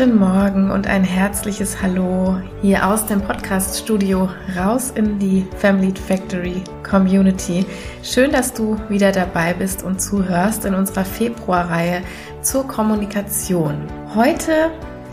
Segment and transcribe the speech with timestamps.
[0.00, 6.62] Guten Morgen und ein herzliches Hallo hier aus dem Podcast-Studio raus in die Family Factory
[6.82, 7.66] Community.
[8.02, 12.00] Schön, dass du wieder dabei bist und zuhörst in unserer Februarreihe
[12.40, 13.74] zur Kommunikation.
[14.14, 14.70] Heute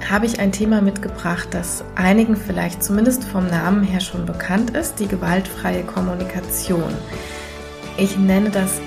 [0.09, 5.02] habe ich ein Thema mitgebracht, das einigen vielleicht zumindest vom Namen her schon bekannt ist,
[5.02, 6.94] die gewaltfreie Kommunikation.
[7.98, 8.80] Ich nenne das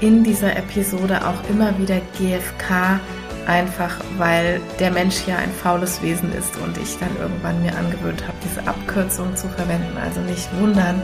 [0.00, 2.98] in dieser Episode auch immer wieder GFK
[3.46, 8.22] einfach weil der Mensch ja ein faules Wesen ist und ich dann irgendwann mir angewöhnt
[8.26, 9.96] habe, diese Abkürzung zu verwenden.
[10.02, 11.02] Also nicht wundern.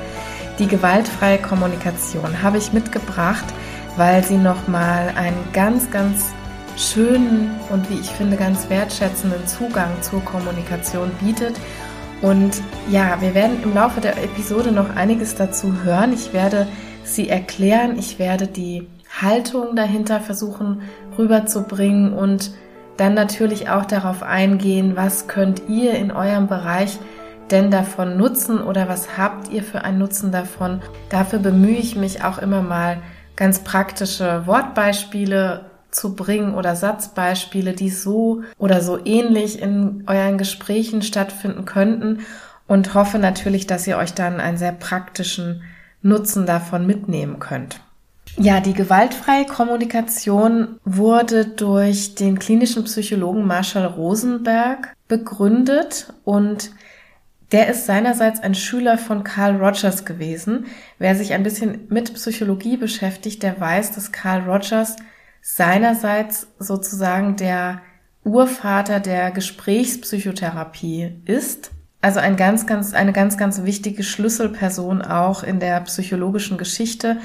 [0.59, 3.45] Die gewaltfreie Kommunikation habe ich mitgebracht,
[3.97, 6.27] weil sie nochmal einen ganz, ganz
[6.77, 11.57] schönen und wie ich finde ganz wertschätzenden Zugang zur Kommunikation bietet.
[12.21, 16.13] Und ja, wir werden im Laufe der Episode noch einiges dazu hören.
[16.13, 16.69] Ich werde
[17.05, 17.99] sie erklären.
[17.99, 18.87] Ich werde die
[19.21, 20.83] Haltung dahinter versuchen
[21.19, 22.53] rüberzubringen und
[22.97, 26.99] dann natürlich auch darauf eingehen, was könnt ihr in eurem Bereich
[27.51, 30.81] denn davon nutzen oder was habt ihr für einen Nutzen davon.
[31.11, 32.99] Dafür bemühe ich mich auch immer mal
[33.37, 41.03] ganz praktische Wortbeispiele zu bringen oder Satzbeispiele, die so oder so ähnlich in euren Gesprächen
[41.03, 42.21] stattfinden könnten
[42.67, 45.63] und hoffe natürlich, dass ihr euch dann einen sehr praktischen
[46.01, 47.81] Nutzen davon mitnehmen könnt.
[48.39, 56.71] Ja, die gewaltfreie Kommunikation wurde durch den klinischen Psychologen Marshall Rosenberg begründet und
[57.53, 60.65] der ist seinerseits ein Schüler von Carl Rogers gewesen.
[60.99, 64.97] Wer sich ein bisschen mit Psychologie beschäftigt, der weiß, dass Carl Rogers
[65.43, 67.83] seinerseits sozusagen der
[68.25, 71.73] Urvater der Gesprächspsychotherapie ist.
[72.01, 77.19] Also ein ganz, ganz, eine ganz, ganz wichtige Schlüsselperson auch in der psychologischen Geschichte.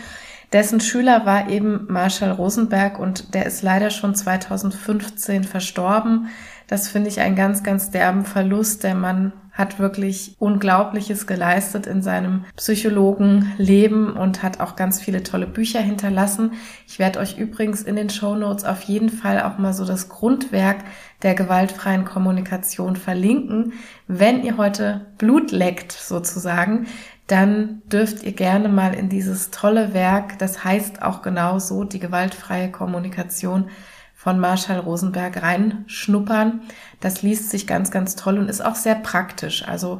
[0.54, 6.30] Dessen Schüler war eben Marshall Rosenberg und der ist leider schon 2015 verstorben.
[6.68, 8.84] Das finde ich einen ganz, ganz derben Verlust.
[8.84, 15.48] Der Mann hat wirklich Unglaubliches geleistet in seinem Psychologenleben und hat auch ganz viele tolle
[15.48, 16.52] Bücher hinterlassen.
[16.88, 20.10] Ich werde euch übrigens in den Show Notes auf jeden Fall auch mal so das
[20.10, 20.78] Grundwerk
[21.24, 23.74] der gewaltfreien Kommunikation verlinken.
[24.08, 26.86] Wenn ihr heute Blut leckt sozusagen,
[27.28, 32.00] dann dürft ihr gerne mal in dieses tolle Werk, das heißt auch genau so, die
[32.00, 33.70] gewaltfreie Kommunikation
[34.16, 36.62] von Marshall Rosenberg reinschnuppern.
[37.00, 39.68] Das liest sich ganz, ganz toll und ist auch sehr praktisch.
[39.68, 40.00] Also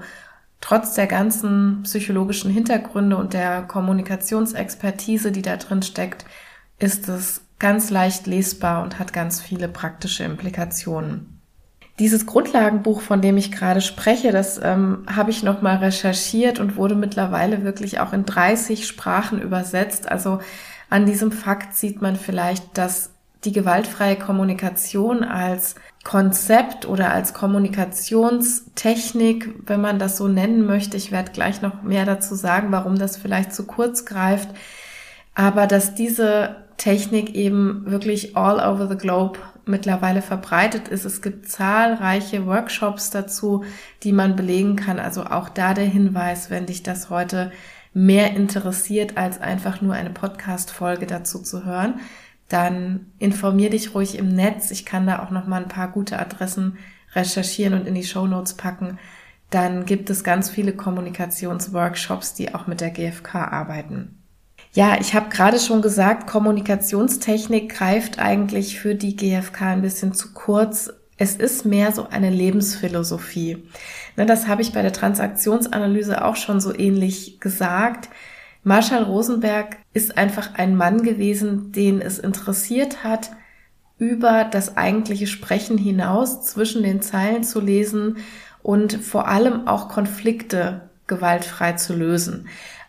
[0.62, 6.26] trotz der ganzen psychologischen Hintergründe und der Kommunikationsexpertise, die da drin steckt,
[6.80, 11.37] ist es ganz leicht lesbar und hat ganz viele praktische Implikationen.
[12.00, 16.94] Dieses Grundlagenbuch, von dem ich gerade spreche, das ähm, habe ich nochmal recherchiert und wurde
[16.94, 20.12] mittlerweile wirklich auch in 30 Sprachen übersetzt.
[20.12, 20.40] Also
[20.92, 23.10] an diesem Fakt sieht man vielleicht, dass
[23.46, 31.12] die gewaltfreie Kommunikation als Konzept oder als Kommunikationstechnik, wenn man das so nennen möchte, ich
[31.12, 34.50] werde gleich noch mehr dazu sagen, warum das vielleicht zu kurz greift,
[35.36, 41.06] aber dass diese Technik eben wirklich all over the globe mittlerweile verbreitet ist.
[41.06, 43.64] Es gibt zahlreiche Workshops dazu,
[44.04, 45.00] die man belegen kann.
[45.00, 47.52] Also auch da der Hinweis, wenn dich das heute
[47.94, 52.00] mehr interessiert, als einfach nur eine Podcast-Folge dazu zu hören,
[52.50, 54.72] dann informier dich ruhig im Netz.
[54.72, 56.78] Ich kann da auch noch mal ein paar gute Adressen
[57.14, 59.00] recherchieren und in die Show Notes packen.
[59.50, 64.17] Dann gibt es ganz viele Kommunikationsworkshops, die auch mit der GfK arbeiten.
[64.78, 70.34] Ja, ich habe gerade schon gesagt, Kommunikationstechnik greift eigentlich für die GfK ein bisschen zu
[70.34, 70.94] kurz.
[71.18, 73.64] Es ist mehr so eine Lebensphilosophie.
[74.18, 78.10] Ne, das habe ich bei der Transaktionsanalyse auch schon so ähnlich gesagt.
[78.64, 83.32] Marshall Rosenberg ist einfach ein Mann gewesen, den es interessiert hat,
[83.98, 88.18] über das eigentliche Sprechen hinaus zwischen den Zeilen zu lesen
[88.62, 92.48] und vor allem auch Konflikte gewaltfrei zu lösen.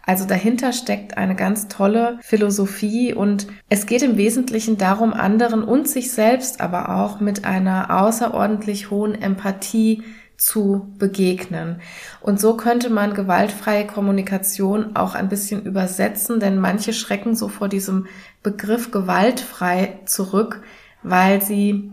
[0.09, 5.87] Also dahinter steckt eine ganz tolle Philosophie und es geht im Wesentlichen darum, anderen und
[5.87, 10.03] sich selbst aber auch mit einer außerordentlich hohen Empathie
[10.38, 11.82] zu begegnen.
[12.23, 17.69] Und so könnte man gewaltfreie Kommunikation auch ein bisschen übersetzen, denn manche schrecken so vor
[17.69, 18.06] diesem
[18.43, 20.62] Begriff gewaltfrei zurück,
[21.03, 21.93] weil sie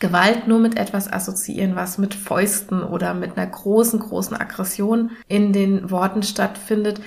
[0.00, 5.52] Gewalt nur mit etwas assoziieren, was mit Fäusten oder mit einer großen, großen Aggression in
[5.52, 7.00] den Worten stattfindet.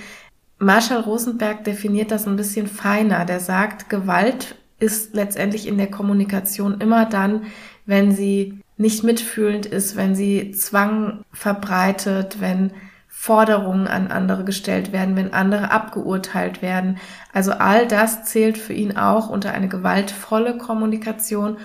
[0.62, 3.24] Marshall Rosenberg definiert das ein bisschen feiner.
[3.24, 7.42] Der sagt, Gewalt ist letztendlich in der Kommunikation immer dann,
[7.84, 12.70] wenn sie nicht mitfühlend ist, wenn sie Zwang verbreitet, wenn
[13.08, 16.98] Forderungen an andere gestellt werden, wenn andere abgeurteilt werden.
[17.32, 21.58] Also all das zählt für ihn auch unter eine gewaltvolle Kommunikation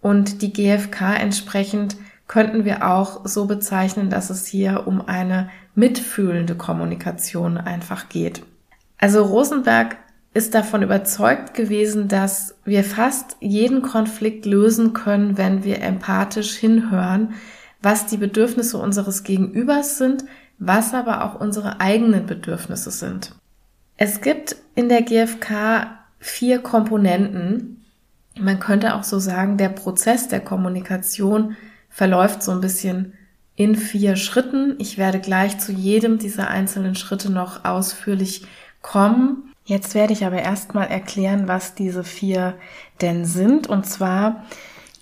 [0.00, 1.96] und die GfK entsprechend
[2.26, 8.42] könnten wir auch so bezeichnen, dass es hier um eine mitfühlende Kommunikation einfach geht.
[8.98, 9.96] Also Rosenberg
[10.32, 17.34] ist davon überzeugt gewesen, dass wir fast jeden Konflikt lösen können, wenn wir empathisch hinhören,
[17.82, 20.24] was die Bedürfnisse unseres Gegenübers sind,
[20.58, 23.34] was aber auch unsere eigenen Bedürfnisse sind.
[23.96, 27.84] Es gibt in der GfK vier Komponenten.
[28.38, 31.56] Man könnte auch so sagen, der Prozess der Kommunikation
[31.88, 33.14] verläuft so ein bisschen
[33.60, 34.76] in vier Schritten.
[34.78, 38.46] Ich werde gleich zu jedem dieser einzelnen Schritte noch ausführlich
[38.80, 39.52] kommen.
[39.66, 42.54] Jetzt werde ich aber erstmal erklären, was diese vier
[43.02, 43.66] denn sind.
[43.66, 44.46] Und zwar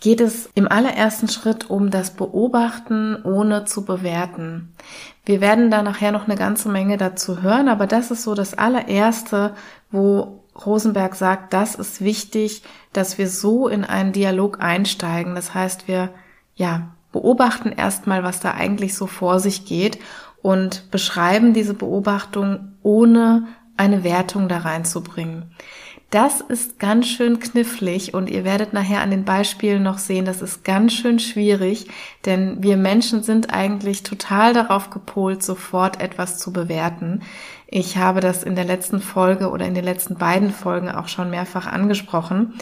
[0.01, 4.75] geht es im allerersten Schritt um das Beobachten ohne zu bewerten.
[5.25, 8.59] Wir werden da nachher noch eine ganze Menge dazu hören, aber das ist so das
[8.59, 9.55] allererste,
[9.93, 15.37] wo Rosenberg sagt, das ist wichtig, dass wir so in einen Dialog einsteigen.
[15.37, 16.11] Das heißt, wir
[16.57, 19.99] ja, beobachten erstmal, was da eigentlich so vor sich geht
[20.43, 23.47] und beschreiben diese Beobachtung, ohne
[23.77, 25.51] eine Wertung da reinzubringen.
[26.11, 30.41] Das ist ganz schön knifflig und ihr werdet nachher an den Beispielen noch sehen, das
[30.41, 31.89] ist ganz schön schwierig,
[32.25, 37.21] denn wir Menschen sind eigentlich total darauf gepolt, sofort etwas zu bewerten.
[37.67, 41.29] Ich habe das in der letzten Folge oder in den letzten beiden Folgen auch schon
[41.29, 42.55] mehrfach angesprochen.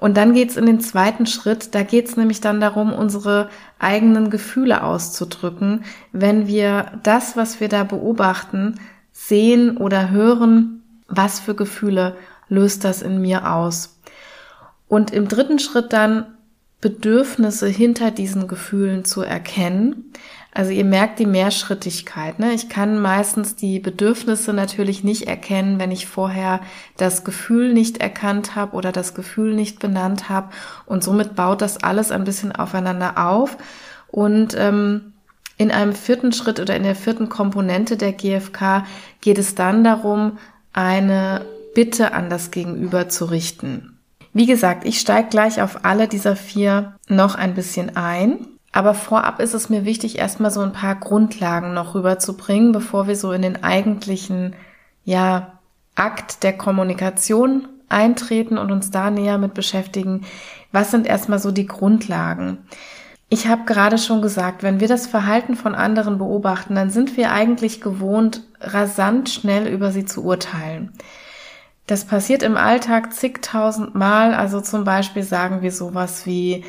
[0.00, 4.82] Und dann geht's in den zweiten Schritt, da geht's nämlich dann darum, unsere eigenen Gefühle
[4.82, 8.80] auszudrücken, wenn wir das, was wir da beobachten,
[9.12, 12.16] sehen oder hören, was für Gefühle
[12.48, 14.00] löst das in mir aus.
[14.88, 16.26] Und im dritten Schritt dann
[16.80, 20.12] Bedürfnisse hinter diesen Gefühlen zu erkennen.
[20.52, 22.40] Also ihr merkt die Mehrschrittigkeit.
[22.40, 22.52] Ne?
[22.52, 26.60] Ich kann meistens die Bedürfnisse natürlich nicht erkennen, wenn ich vorher
[26.96, 30.50] das Gefühl nicht erkannt habe oder das Gefühl nicht benannt habe.
[30.86, 33.56] Und somit baut das alles ein bisschen aufeinander auf.
[34.08, 35.12] Und ähm,
[35.56, 38.84] in einem vierten Schritt oder in der vierten Komponente der GfK
[39.20, 40.38] geht es dann darum,
[40.72, 41.44] eine
[41.74, 43.98] Bitte an das Gegenüber zu richten.
[44.32, 48.46] Wie gesagt, ich steige gleich auf alle dieser vier noch ein bisschen ein.
[48.72, 53.16] Aber vorab ist es mir wichtig, erstmal so ein paar Grundlagen noch rüberzubringen, bevor wir
[53.16, 54.54] so in den eigentlichen,
[55.04, 55.58] ja,
[55.96, 60.24] Akt der Kommunikation eintreten und uns da näher mit beschäftigen.
[60.72, 62.58] Was sind erstmal so die Grundlagen?
[63.28, 67.32] Ich habe gerade schon gesagt, wenn wir das Verhalten von anderen beobachten, dann sind wir
[67.32, 70.92] eigentlich gewohnt, rasant schnell über sie zu urteilen.
[71.86, 74.34] Das passiert im Alltag zigtausend Mal.
[74.34, 76.64] Also zum Beispiel sagen wir sowas wie,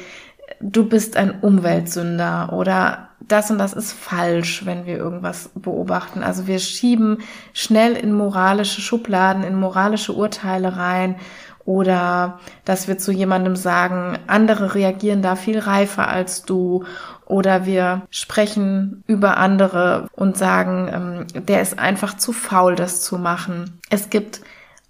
[0.59, 6.23] du bist ein Umweltsünder oder das und das ist falsch, wenn wir irgendwas beobachten.
[6.23, 7.19] Also wir schieben
[7.53, 11.15] schnell in moralische Schubladen, in moralische Urteile rein
[11.65, 16.83] oder dass wir zu jemandem sagen, andere reagieren da viel reifer als du
[17.25, 20.89] oder wir sprechen über andere und sagen,
[21.33, 23.79] ähm, der ist einfach zu faul, das zu machen.
[23.89, 24.41] Es gibt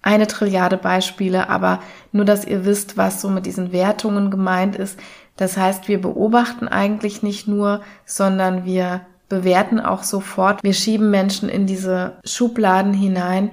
[0.02, 1.80] eine Trilliarde Beispiele, aber
[2.12, 5.00] nur, dass ihr wisst, was so mit diesen Wertungen gemeint ist.
[5.42, 10.64] Das heißt, wir beobachten eigentlich nicht nur, sondern wir bewerten auch sofort.
[10.64, 13.50] Wir schieben Menschen in diese Schubladen hinein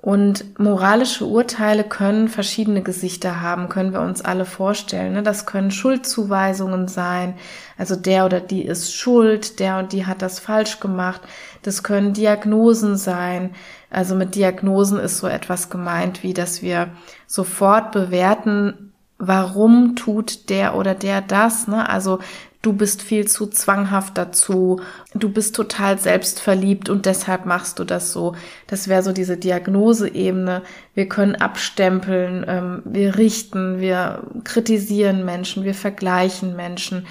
[0.00, 5.14] und moralische Urteile können verschiedene Gesichter haben, können wir uns alle vorstellen.
[5.14, 5.24] Ne?
[5.24, 7.34] Das können Schuldzuweisungen sein,
[7.76, 11.22] also der oder die ist schuld, der und die hat das falsch gemacht.
[11.62, 13.56] Das können Diagnosen sein.
[13.90, 16.90] Also mit Diagnosen ist so etwas gemeint, wie dass wir
[17.26, 18.92] sofort bewerten,
[19.26, 21.68] warum tut der oder der das.
[21.68, 21.88] Ne?
[21.88, 22.18] Also
[22.62, 24.80] du bist viel zu zwanghaft dazu,
[25.14, 28.34] du bist total selbstverliebt und deshalb machst du das so.
[28.66, 30.62] Das wäre so diese Diagnoseebene.
[30.94, 37.06] Wir können abstempeln, ähm, wir richten, wir kritisieren Menschen, wir vergleichen Menschen.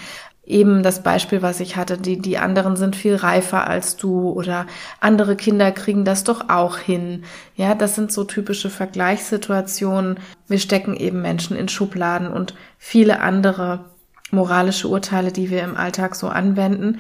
[0.46, 4.68] Eben das Beispiel, was ich hatte, die, die anderen sind viel reifer als du oder
[5.00, 7.24] andere Kinder kriegen das doch auch hin.
[7.56, 10.20] Ja, das sind so typische Vergleichssituationen.
[10.50, 13.86] Wir stecken eben Menschen in Schubladen und viele andere
[14.32, 17.00] moralische Urteile, die wir im Alltag so anwenden.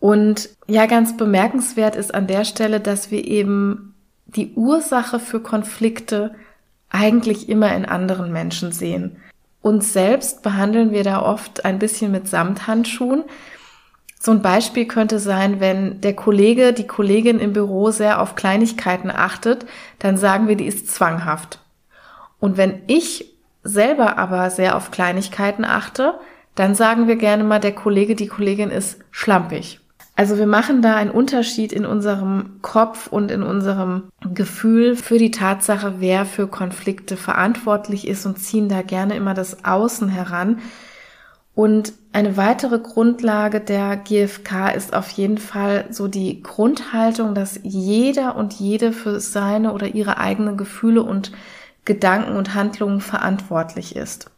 [0.00, 3.94] Und ja, ganz bemerkenswert ist an der Stelle, dass wir eben
[4.26, 6.34] die Ursache für Konflikte
[6.88, 9.16] eigentlich immer in anderen Menschen sehen.
[9.64, 13.24] Uns selbst behandeln wir da oft ein bisschen mit Samthandschuhen.
[14.20, 19.10] So ein Beispiel könnte sein, wenn der Kollege, die Kollegin im Büro sehr auf Kleinigkeiten
[19.10, 19.64] achtet,
[20.00, 21.60] dann sagen wir, die ist zwanghaft.
[22.40, 26.20] Und wenn ich selber aber sehr auf Kleinigkeiten achte,
[26.54, 29.80] dann sagen wir gerne mal, der Kollege, die Kollegin ist schlampig.
[30.16, 35.32] Also wir machen da einen Unterschied in unserem Kopf und in unserem Gefühl für die
[35.32, 40.60] Tatsache, wer für Konflikte verantwortlich ist und ziehen da gerne immer das Außen heran.
[41.56, 48.36] Und eine weitere Grundlage der GfK ist auf jeden Fall so die Grundhaltung, dass jeder
[48.36, 51.32] und jede für seine oder ihre eigenen Gefühle und
[51.84, 54.30] Gedanken und Handlungen verantwortlich ist.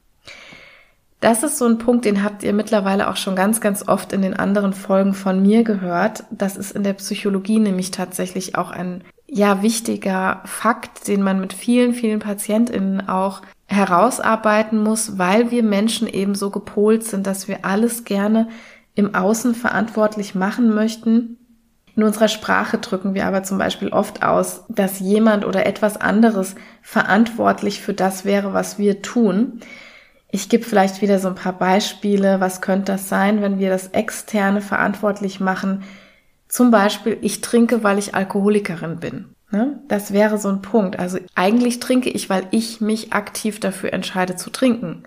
[1.27, 4.23] Das ist so ein Punkt, den habt ihr mittlerweile auch schon ganz, ganz oft in
[4.23, 6.23] den anderen Folgen von mir gehört.
[6.31, 11.53] Das ist in der Psychologie nämlich tatsächlich auch ein ja wichtiger Fakt, den man mit
[11.53, 17.65] vielen, vielen PatientInnen auch herausarbeiten muss, weil wir Menschen eben so gepolt sind, dass wir
[17.65, 18.47] alles gerne
[18.95, 21.39] im Außen verantwortlich machen möchten.
[21.97, 26.55] In unserer Sprache drücken wir aber zum Beispiel oft aus, dass jemand oder etwas anderes
[26.83, 29.61] verantwortlich für das wäre, was wir tun.
[30.31, 32.41] Ich gebe vielleicht wieder so ein paar Beispiele.
[32.41, 35.85] Was könnte das sein, wenn wir das Externe verantwortlich machen?
[36.49, 39.27] Zum Beispiel, ich trinke, weil ich Alkoholikerin bin.
[39.51, 39.81] Ne?
[39.89, 40.99] Das wäre so ein Punkt.
[40.99, 45.05] Also eigentlich trinke ich, weil ich mich aktiv dafür entscheide zu trinken.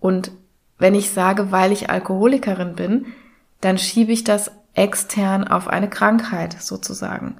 [0.00, 0.32] Und
[0.78, 3.06] wenn ich sage, weil ich Alkoholikerin bin,
[3.60, 7.36] dann schiebe ich das extern auf eine Krankheit sozusagen.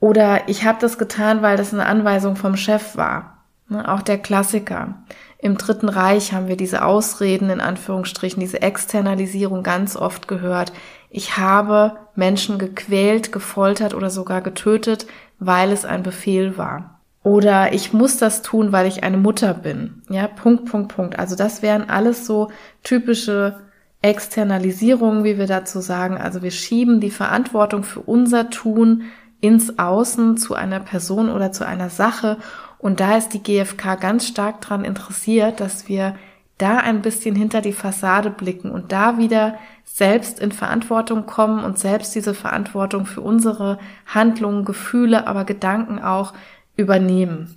[0.00, 3.44] Oder ich habe das getan, weil das eine Anweisung vom Chef war.
[3.68, 3.86] Ne?
[3.88, 5.02] Auch der Klassiker.
[5.40, 10.72] Im Dritten Reich haben wir diese Ausreden in Anführungsstrichen, diese Externalisierung ganz oft gehört.
[11.10, 15.06] Ich habe Menschen gequält, gefoltert oder sogar getötet,
[15.38, 17.00] weil es ein Befehl war.
[17.22, 20.02] Oder ich muss das tun, weil ich eine Mutter bin.
[20.08, 21.18] Ja, Punkt, Punkt, Punkt.
[21.18, 22.50] Also das wären alles so
[22.82, 23.60] typische
[24.02, 26.18] Externalisierungen, wie wir dazu sagen.
[26.18, 29.02] Also wir schieben die Verantwortung für unser Tun
[29.40, 32.38] ins Außen zu einer Person oder zu einer Sache
[32.78, 36.14] und da ist die GfK ganz stark daran interessiert, dass wir
[36.58, 39.54] da ein bisschen hinter die Fassade blicken und da wieder
[39.84, 46.34] selbst in Verantwortung kommen und selbst diese Verantwortung für unsere Handlungen, Gefühle, aber Gedanken auch
[46.76, 47.56] übernehmen.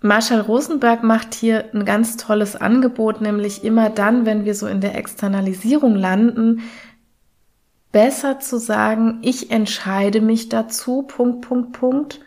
[0.00, 4.80] Marshall Rosenberg macht hier ein ganz tolles Angebot, nämlich immer dann, wenn wir so in
[4.80, 6.62] der Externalisierung landen,
[7.92, 12.20] besser zu sagen, ich entscheide mich dazu, Punkt, Punkt, Punkt,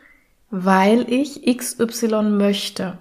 [0.52, 2.98] weil ich XY möchte.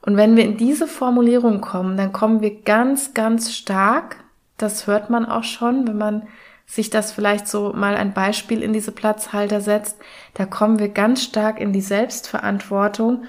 [0.00, 4.16] Und wenn wir in diese Formulierung kommen, dann kommen wir ganz, ganz stark,
[4.56, 6.22] das hört man auch schon, wenn man
[6.66, 9.96] sich das vielleicht so mal ein Beispiel in diese Platzhalter setzt,
[10.34, 13.24] da kommen wir ganz stark in die Selbstverantwortung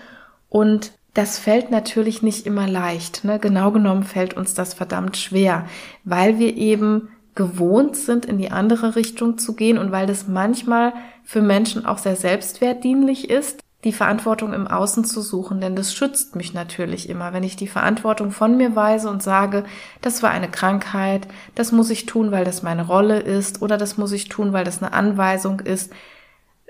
[0.49, 3.23] und das fällt natürlich nicht immer leicht.
[3.23, 3.39] Ne?
[3.39, 5.65] Genau genommen fällt uns das verdammt schwer,
[6.03, 10.91] weil wir eben gewohnt sind, in die andere Richtung zu gehen und weil das manchmal
[11.23, 16.35] für Menschen auch sehr selbstwertdienlich ist, die Verantwortung im Außen zu suchen, denn das schützt
[16.35, 17.31] mich natürlich immer.
[17.31, 19.63] Wenn ich die Verantwortung von mir weise und sage,
[20.01, 23.95] das war eine Krankheit, das muss ich tun, weil das meine Rolle ist oder das
[23.95, 25.93] muss ich tun, weil das eine Anweisung ist,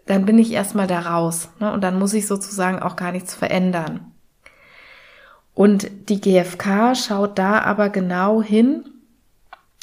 [0.06, 1.74] dann bin ich erstmal da raus ne?
[1.74, 4.12] und dann muss ich sozusagen auch gar nichts verändern.
[5.56, 8.84] Und die GfK schaut da aber genau hin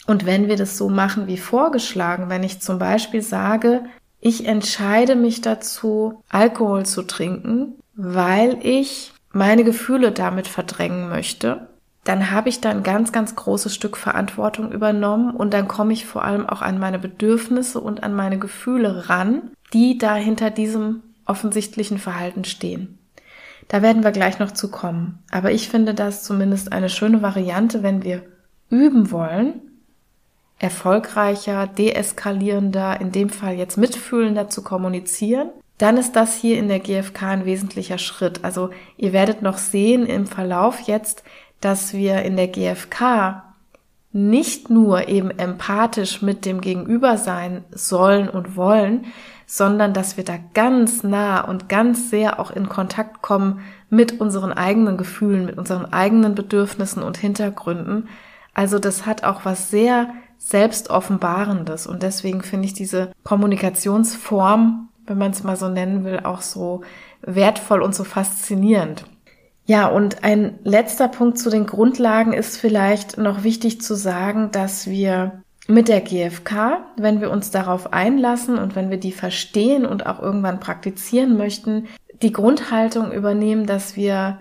[0.06, 3.84] und wenn wir das so machen wie vorgeschlagen, wenn ich zum Beispiel sage,
[4.20, 11.68] ich entscheide mich dazu, Alkohol zu trinken, weil ich meine Gefühle damit verdrängen möchte,
[12.04, 16.06] dann habe ich da ein ganz, ganz großes Stück Verantwortung übernommen und dann komme ich
[16.06, 21.02] vor allem auch an meine Bedürfnisse und an meine Gefühle ran, die da hinter diesem
[21.24, 22.98] offensichtlichen Verhalten stehen.
[23.68, 25.18] Da werden wir gleich noch zu kommen.
[25.32, 28.22] Aber ich finde das zumindest eine schöne Variante, wenn wir
[28.70, 29.60] üben wollen,
[30.58, 36.80] erfolgreicher, deeskalierender, in dem Fall jetzt mitfühlender zu kommunizieren, dann ist das hier in der
[36.80, 38.44] GfK ein wesentlicher Schritt.
[38.44, 41.22] Also ihr werdet noch sehen im Verlauf jetzt,
[41.60, 43.42] dass wir in der GfK
[44.12, 49.04] nicht nur eben empathisch mit dem Gegenüber sein sollen und wollen,
[49.46, 53.60] sondern dass wir da ganz nah und ganz sehr auch in Kontakt kommen
[53.90, 58.08] mit unseren eigenen Gefühlen, mit unseren eigenen Bedürfnissen und Hintergründen.
[58.54, 60.08] Also das hat auch was sehr
[60.46, 61.88] Selbstoffenbarendes.
[61.88, 66.82] Und deswegen finde ich diese Kommunikationsform, wenn man es mal so nennen will, auch so
[67.22, 69.04] wertvoll und so faszinierend.
[69.64, 74.86] Ja, und ein letzter Punkt zu den Grundlagen ist vielleicht noch wichtig zu sagen, dass
[74.86, 80.06] wir mit der GfK, wenn wir uns darauf einlassen und wenn wir die verstehen und
[80.06, 81.88] auch irgendwann praktizieren möchten,
[82.22, 84.38] die Grundhaltung übernehmen, dass wir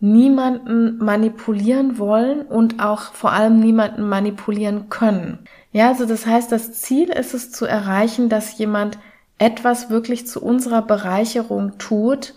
[0.00, 5.38] niemanden manipulieren wollen und auch vor allem niemanden manipulieren können.
[5.72, 8.98] Ja, also das heißt, das Ziel ist es zu erreichen, dass jemand
[9.38, 12.34] etwas wirklich zu unserer Bereicherung tut,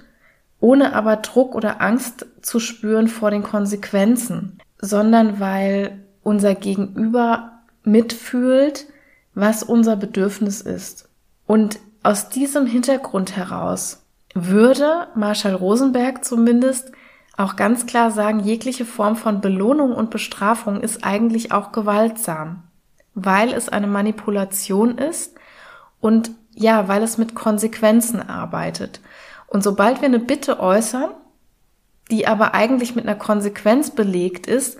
[0.60, 8.88] ohne aber Druck oder Angst zu spüren vor den Konsequenzen, sondern weil unser Gegenüber mitfühlt,
[9.36, 11.10] was unser Bedürfnis ist.
[11.48, 16.92] Und aus diesem Hintergrund heraus würde Marshall Rosenberg zumindest
[17.36, 22.64] auch ganz klar sagen, jegliche Form von Belohnung und Bestrafung ist eigentlich auch gewaltsam,
[23.16, 25.36] weil es eine Manipulation ist
[26.00, 29.02] und ja, weil es mit Konsequenzen arbeitet.
[29.48, 31.10] Und sobald wir eine Bitte äußern,
[32.12, 34.78] die aber eigentlich mit einer Konsequenz belegt ist,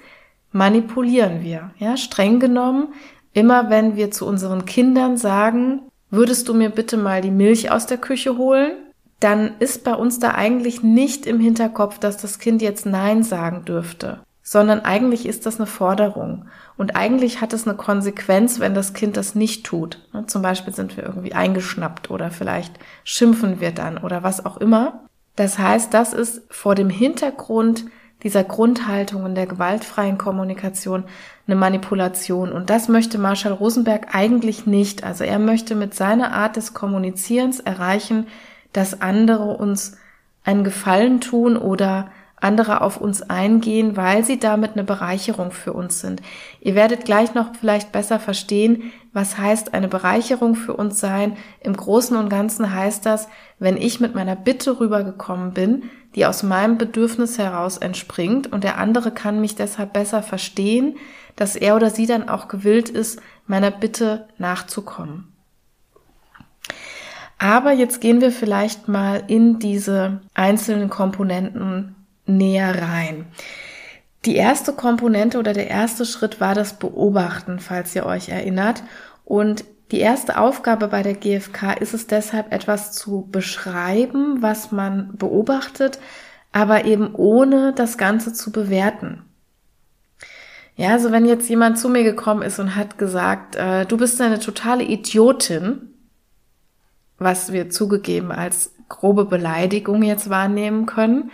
[0.52, 1.72] manipulieren wir.
[1.80, 2.94] Ja, streng genommen,
[3.34, 5.82] immer wenn wir zu unseren Kindern sagen,
[6.12, 8.74] würdest du mir bitte mal die Milch aus der Küche holen?
[9.20, 13.66] Dann ist bei uns da eigentlich nicht im Hinterkopf, dass das Kind jetzt Nein sagen
[13.66, 16.46] dürfte, sondern eigentlich ist das eine Forderung.
[16.76, 20.00] Und eigentlich hat es eine Konsequenz, wenn das Kind das nicht tut.
[20.14, 24.58] Ne, zum Beispiel sind wir irgendwie eingeschnappt oder vielleicht schimpfen wir dann oder was auch
[24.58, 25.04] immer.
[25.36, 27.86] Das heißt, das ist vor dem Hintergrund
[28.24, 31.04] dieser Grundhaltung und der gewaltfreien Kommunikation
[31.46, 32.52] eine Manipulation.
[32.52, 35.04] Und das möchte Marshall Rosenberg eigentlich nicht.
[35.04, 38.28] Also er möchte mit seiner Art des Kommunizierens erreichen,
[38.74, 39.98] dass andere uns
[40.44, 42.12] einen Gefallen tun oder
[42.44, 46.22] andere auf uns eingehen, weil sie damit eine Bereicherung für uns sind.
[46.60, 51.38] Ihr werdet gleich noch vielleicht besser verstehen, was heißt eine Bereicherung für uns sein.
[51.62, 55.84] Im Großen und Ganzen heißt das, wenn ich mit meiner Bitte rübergekommen bin,
[56.16, 60.98] die aus meinem Bedürfnis heraus entspringt und der andere kann mich deshalb besser verstehen,
[61.36, 65.33] dass er oder sie dann auch gewillt ist, meiner Bitte nachzukommen.
[67.44, 71.94] Aber jetzt gehen wir vielleicht mal in diese einzelnen Komponenten
[72.26, 73.26] näher rein.
[74.24, 78.84] Die erste Komponente oder der erste Schritt war das Beobachten, falls ihr euch erinnert.
[79.26, 85.18] Und die erste Aufgabe bei der GfK ist es deshalb, etwas zu beschreiben, was man
[85.18, 86.00] beobachtet,
[86.54, 89.22] aber eben ohne das Ganze zu bewerten.
[90.78, 94.22] Ja, also wenn jetzt jemand zu mir gekommen ist und hat gesagt, äh, du bist
[94.22, 95.93] eine totale Idiotin,
[97.18, 101.32] was wir zugegeben als grobe Beleidigung jetzt wahrnehmen können,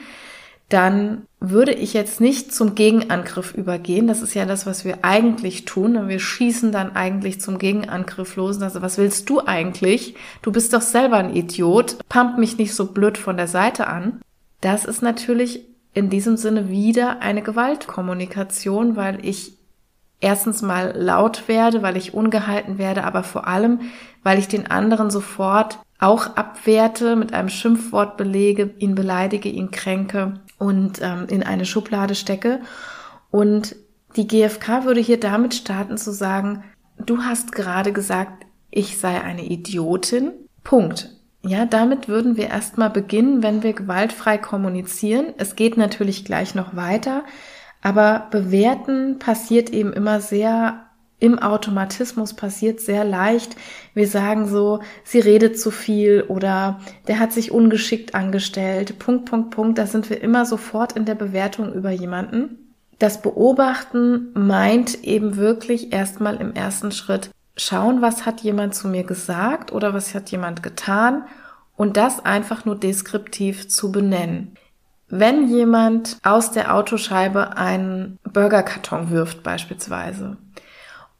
[0.69, 4.07] dann würde ich jetzt nicht zum Gegenangriff übergehen.
[4.07, 6.07] Das ist ja das, was wir eigentlich tun.
[6.07, 8.61] Wir schießen dann eigentlich zum Gegenangriff los.
[8.61, 10.15] Also was willst du eigentlich?
[10.41, 11.97] Du bist doch selber ein Idiot.
[12.07, 14.21] Pump mich nicht so blöd von der Seite an.
[14.61, 19.58] Das ist natürlich in diesem Sinne wieder eine Gewaltkommunikation, weil ich
[20.19, 23.81] erstens mal laut werde, weil ich ungehalten werde, aber vor allem,
[24.23, 30.39] weil ich den anderen sofort auch abwerte, mit einem Schimpfwort belege, ihn beleidige, ihn kränke
[30.57, 32.61] und ähm, in eine Schublade stecke.
[33.31, 33.75] Und
[34.15, 36.63] die GfK würde hier damit starten zu sagen,
[36.97, 40.31] du hast gerade gesagt, ich sei eine Idiotin.
[40.63, 41.09] Punkt.
[41.41, 45.33] Ja, damit würden wir erstmal beginnen, wenn wir gewaltfrei kommunizieren.
[45.37, 47.23] Es geht natürlich gleich noch weiter,
[47.81, 50.85] aber bewerten passiert eben immer sehr
[51.19, 53.55] im Automatismus passiert sehr leicht.
[53.93, 58.99] Wir sagen so, sie redet zu viel oder der hat sich ungeschickt angestellt.
[58.99, 59.77] Punkt, Punkt, Punkt.
[59.77, 62.73] Da sind wir immer sofort in der Bewertung über jemanden.
[62.99, 69.03] Das Beobachten meint eben wirklich erstmal im ersten Schritt schauen, was hat jemand zu mir
[69.03, 71.25] gesagt oder was hat jemand getan
[71.75, 74.55] und das einfach nur deskriptiv zu benennen.
[75.09, 80.37] Wenn jemand aus der Autoscheibe einen Burgerkarton wirft beispielsweise,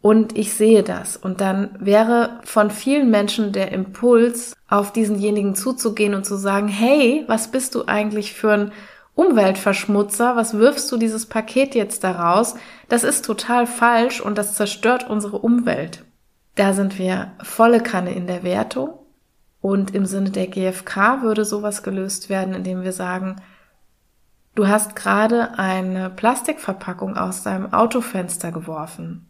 [0.02, 1.18] und ich sehe das.
[1.18, 7.26] Und dann wäre von vielen Menschen der Impuls, auf diesenjenigen zuzugehen und zu sagen, hey,
[7.28, 8.72] was bist du eigentlich für ein
[9.16, 10.36] Umweltverschmutzer?
[10.36, 12.56] Was wirfst du dieses Paket jetzt daraus?
[12.88, 16.06] Das ist total falsch und das zerstört unsere Umwelt.
[16.56, 18.92] Da sind wir volle Kanne in der Wertung.
[19.62, 23.42] Und im Sinne der GfK würde sowas gelöst werden, indem wir sagen,
[24.60, 29.26] du hast gerade eine Plastikverpackung aus deinem Autofenster geworfen.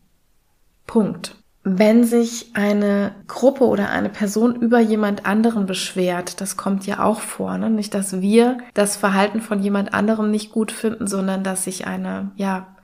[0.87, 1.35] Punkt.
[1.63, 7.19] Wenn sich eine Gruppe oder eine Person über jemand anderen beschwert, das kommt ja auch
[7.19, 7.69] vor, ne?
[7.69, 12.31] nicht, dass wir das Verhalten von jemand anderem nicht gut finden, sondern dass sich eine,
[12.35, 12.75] ja,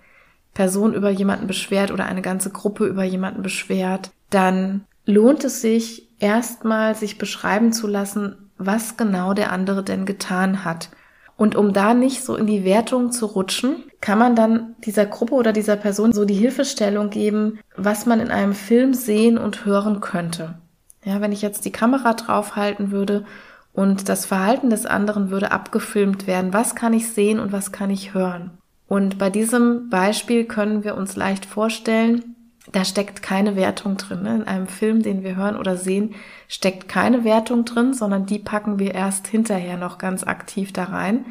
[0.54, 6.10] Person über jemanden beschwert oder eine ganze Gruppe über jemanden beschwert, dann lohnt es sich
[6.20, 10.92] erstmal, sich beschreiben zu lassen, was genau der andere denn getan hat.
[11.38, 15.34] Und um da nicht so in die Wertung zu rutschen, kann man dann dieser Gruppe
[15.34, 20.00] oder dieser Person so die Hilfestellung geben, was man in einem Film sehen und hören
[20.00, 20.56] könnte.
[21.04, 23.26] Ja, wenn ich jetzt die Kamera draufhalten würde
[23.74, 27.90] und das Verhalten des anderen würde abgefilmt werden, was kann ich sehen und was kann
[27.90, 28.52] ich hören?
[28.88, 32.35] Und bei diesem Beispiel können wir uns leicht vorstellen,
[32.72, 34.24] da steckt keine Wertung drin.
[34.24, 34.36] Ne?
[34.36, 36.16] In einem Film, den wir hören oder sehen,
[36.48, 41.26] steckt keine Wertung drin, sondern die packen wir erst hinterher noch ganz aktiv da rein.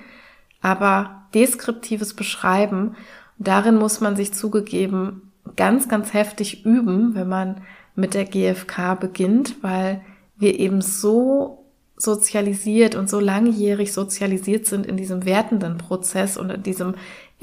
[0.60, 2.96] Aber deskriptives Beschreiben,
[3.38, 7.60] darin muss man sich zugegeben ganz, ganz heftig üben, wenn man
[7.94, 10.00] mit der GfK beginnt, weil
[10.36, 11.64] wir eben so
[11.96, 16.94] sozialisiert und so langjährig sozialisiert sind in diesem wertenden Prozess und in diesem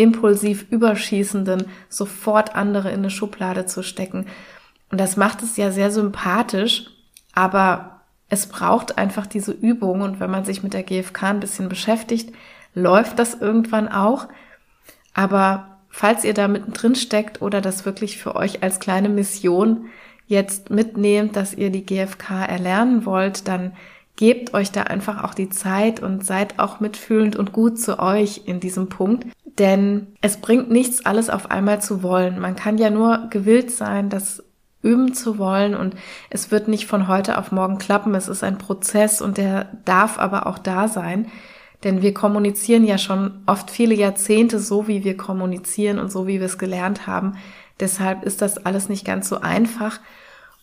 [0.01, 4.25] impulsiv überschießenden, sofort andere in eine Schublade zu stecken.
[4.89, 6.87] Und das macht es ja sehr sympathisch,
[7.33, 11.69] aber es braucht einfach diese Übung und wenn man sich mit der GfK ein bisschen
[11.69, 12.33] beschäftigt,
[12.73, 14.27] läuft das irgendwann auch.
[15.13, 19.85] Aber falls ihr da mittendrin steckt oder das wirklich für euch als kleine Mission
[20.25, 23.73] jetzt mitnehmt, dass ihr die GfK erlernen wollt, dann
[24.15, 28.43] gebt euch da einfach auch die Zeit und seid auch mitfühlend und gut zu euch
[28.45, 29.25] in diesem Punkt.
[29.61, 32.39] Denn es bringt nichts, alles auf einmal zu wollen.
[32.39, 34.43] Man kann ja nur gewillt sein, das
[34.81, 35.93] üben zu wollen und
[36.31, 38.15] es wird nicht von heute auf morgen klappen.
[38.15, 41.27] Es ist ein Prozess und der darf aber auch da sein.
[41.83, 46.39] Denn wir kommunizieren ja schon oft viele Jahrzehnte so, wie wir kommunizieren und so, wie
[46.39, 47.37] wir es gelernt haben.
[47.79, 49.99] Deshalb ist das alles nicht ganz so einfach.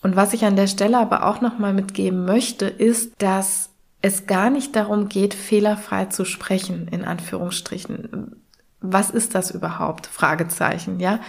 [0.02, 3.70] Und was ich an der Stelle aber auch nochmal mitgeben möchte, ist, dass
[4.02, 8.42] es gar nicht darum geht, fehlerfrei zu sprechen, in Anführungsstrichen.
[8.80, 10.06] Was ist das überhaupt?
[10.06, 11.20] Fragezeichen, ja.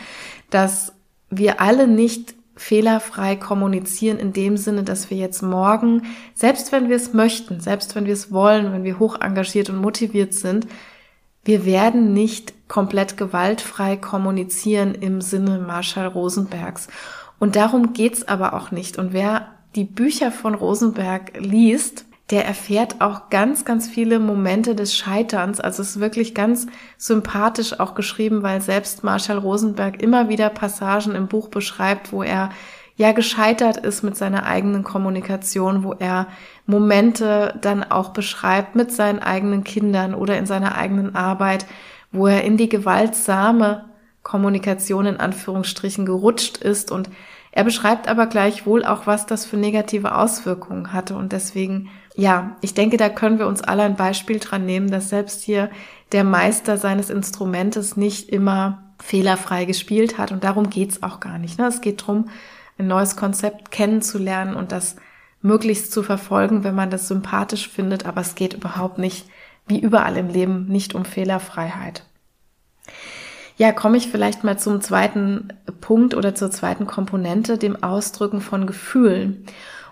[0.49, 0.93] Dass
[1.29, 6.97] wir alle nicht fehlerfrei kommunizieren in dem Sinne, dass wir jetzt morgen, selbst wenn wir
[6.97, 10.67] es möchten, selbst wenn wir es wollen, wenn wir hoch engagiert und motiviert sind,
[11.45, 16.89] wir werden nicht komplett gewaltfrei kommunizieren im Sinne Marshall Rosenbergs.
[17.39, 18.97] Und darum geht's aber auch nicht.
[18.97, 24.95] Und wer die Bücher von Rosenberg liest, der erfährt auch ganz, ganz viele Momente des
[24.95, 25.59] Scheiterns.
[25.59, 31.15] Also es ist wirklich ganz sympathisch auch geschrieben, weil selbst Marshall Rosenberg immer wieder Passagen
[31.15, 32.51] im Buch beschreibt, wo er
[32.97, 36.27] ja gescheitert ist mit seiner eigenen Kommunikation, wo er
[36.67, 41.65] Momente dann auch beschreibt mit seinen eigenen Kindern oder in seiner eigenen Arbeit,
[42.11, 43.85] wo er in die gewaltsame
[44.21, 47.09] Kommunikation in Anführungsstrichen gerutscht ist und
[47.51, 51.89] er beschreibt aber gleichwohl auch, was das für negative Auswirkungen hatte und deswegen
[52.19, 55.69] ja, ich denke, da können wir uns alle ein Beispiel dran nehmen, dass selbst hier
[56.11, 60.33] der Meister seines Instrumentes nicht immer fehlerfrei gespielt hat.
[60.33, 61.57] Und darum geht's auch gar nicht.
[61.57, 61.67] Ne?
[61.67, 62.27] Es geht drum,
[62.77, 64.97] ein neues Konzept kennenzulernen und das
[65.41, 68.05] möglichst zu verfolgen, wenn man das sympathisch findet.
[68.05, 69.25] Aber es geht überhaupt nicht,
[69.67, 72.03] wie überall im Leben, nicht um Fehlerfreiheit.
[73.55, 78.67] Ja, komme ich vielleicht mal zum zweiten Punkt oder zur zweiten Komponente, dem Ausdrücken von
[78.67, 79.45] Gefühlen.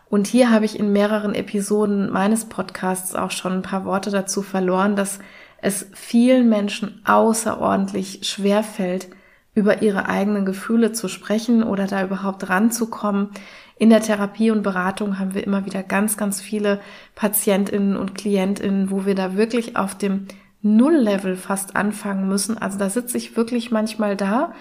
[0.10, 4.42] Und hier habe ich in mehreren Episoden meines Podcasts auch schon ein paar Worte dazu
[4.42, 5.20] verloren, dass
[5.62, 9.10] es vielen Menschen außerordentlich schwer fällt,
[9.54, 13.32] über ihre eigenen Gefühle zu sprechen oder da überhaupt ranzukommen.
[13.80, 16.80] In der Therapie und Beratung haben wir immer wieder ganz, ganz viele
[17.16, 20.28] Patientinnen und Klientinnen, wo wir da wirklich auf dem
[20.62, 22.58] Null-Level fast anfangen müssen.
[22.58, 24.54] Also da sitze ich wirklich manchmal da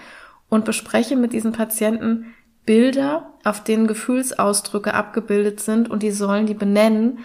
[0.48, 2.34] und bespreche mit diesen Patienten,
[2.66, 7.20] Bilder, auf denen Gefühlsausdrücke abgebildet sind und die sollen die benennen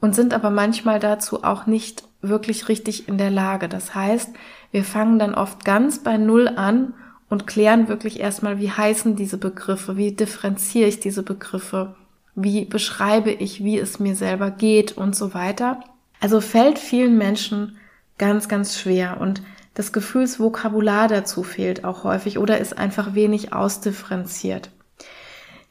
[0.00, 3.68] und sind aber manchmal dazu auch nicht wirklich richtig in der Lage.
[3.68, 4.30] Das heißt,
[4.72, 6.94] wir fangen dann oft ganz bei Null an
[7.28, 11.94] und klären wirklich erstmal, wie heißen diese Begriffe, wie differenziere ich diese Begriffe,
[12.34, 15.80] wie beschreibe ich, wie es mir selber geht und so weiter.
[16.20, 17.76] Also fällt vielen Menschen
[18.18, 19.42] ganz, ganz schwer und
[19.74, 24.70] das Gefühlsvokabular dazu fehlt auch häufig oder ist einfach wenig ausdifferenziert.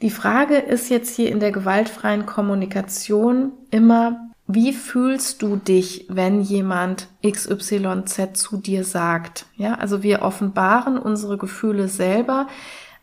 [0.05, 6.41] Die Frage ist jetzt hier in der gewaltfreien Kommunikation immer, wie fühlst du dich, wenn
[6.41, 9.47] jemand XYZ zu dir sagt?
[9.55, 12.45] Ja, also wir offenbaren unsere Gefühle selber.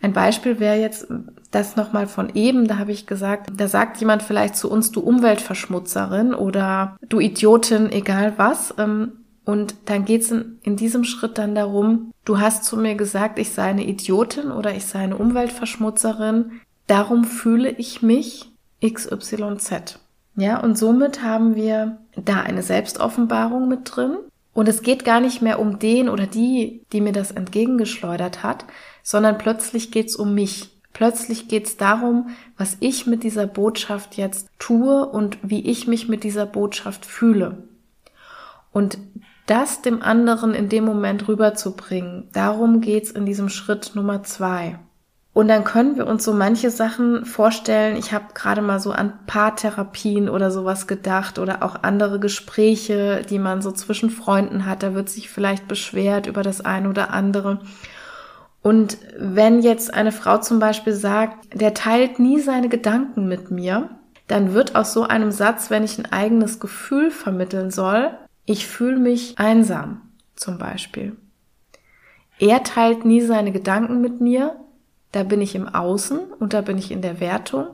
[0.00, 1.08] Ein Beispiel wäre jetzt
[1.50, 5.00] das nochmal von eben, da habe ich gesagt, da sagt jemand vielleicht zu uns, du
[5.00, 8.76] Umweltverschmutzerin oder du Idiotin, egal was.
[8.78, 12.94] Ähm, und dann geht es in, in, diesem Schritt dann darum, du hast zu mir
[12.94, 16.60] gesagt, ich sei eine Idiotin oder ich sei eine Umweltverschmutzerin.
[16.86, 18.50] Darum fühle ich mich
[18.84, 19.98] XYZ.
[20.36, 24.16] Ja, und somit haben wir da eine Selbstoffenbarung mit drin.
[24.54, 28.66] Und es geht gar nicht mehr um den oder die, die mir das entgegengeschleudert hat,
[29.02, 30.70] sondern plötzlich geht's um mich.
[30.92, 36.22] Plötzlich geht's darum, was ich mit dieser Botschaft jetzt tue und wie ich mich mit
[36.22, 37.64] dieser Botschaft fühle.
[38.72, 38.98] Und
[39.46, 44.78] das dem anderen in dem Moment rüberzubringen, darum geht's in diesem Schritt Nummer zwei.
[45.34, 47.96] Und dann können wir uns so manche Sachen vorstellen.
[47.96, 53.38] Ich habe gerade mal so an Paartherapien oder sowas gedacht oder auch andere Gespräche, die
[53.38, 54.82] man so zwischen Freunden hat.
[54.82, 57.60] Da wird sich vielleicht beschwert über das eine oder andere.
[58.60, 63.88] Und wenn jetzt eine Frau zum Beispiel sagt, der teilt nie seine Gedanken mit mir,
[64.28, 68.10] dann wird aus so einem Satz, wenn ich ein eigenes Gefühl vermitteln soll,
[68.44, 70.02] ich fühle mich einsam
[70.36, 71.16] zum Beispiel.
[72.38, 74.56] Er teilt nie seine Gedanken mit mir,
[75.12, 77.66] da bin ich im Außen und da bin ich in der Wertung.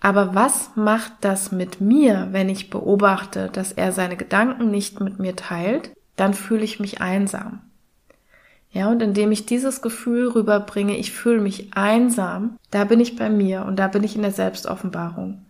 [0.00, 5.18] Aber was macht das mit mir, wenn ich beobachte, dass er seine Gedanken nicht mit
[5.18, 5.92] mir teilt?
[6.16, 7.60] Dann fühle ich mich einsam.
[8.72, 13.28] Ja, und indem ich dieses Gefühl rüberbringe, ich fühle mich einsam, da bin ich bei
[13.28, 15.44] mir und da bin ich in der Selbstoffenbarung.